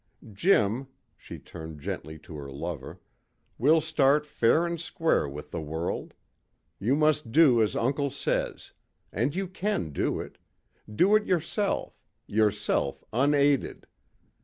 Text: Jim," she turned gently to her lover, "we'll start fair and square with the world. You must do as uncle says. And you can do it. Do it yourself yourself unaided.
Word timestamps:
Jim," 0.33 0.87
she 1.15 1.37
turned 1.37 1.79
gently 1.79 2.17
to 2.17 2.35
her 2.35 2.51
lover, 2.51 2.99
"we'll 3.59 3.79
start 3.79 4.25
fair 4.25 4.65
and 4.65 4.81
square 4.81 5.29
with 5.29 5.51
the 5.51 5.61
world. 5.61 6.15
You 6.79 6.95
must 6.95 7.31
do 7.31 7.61
as 7.61 7.75
uncle 7.75 8.09
says. 8.09 8.71
And 9.13 9.35
you 9.35 9.47
can 9.47 9.91
do 9.91 10.19
it. 10.19 10.39
Do 10.91 11.15
it 11.15 11.27
yourself 11.27 12.01
yourself 12.25 13.03
unaided. 13.13 13.85